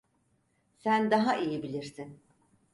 [0.77, 2.19] Sen daha iyi bilirsin.